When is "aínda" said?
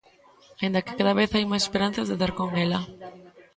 0.61-0.83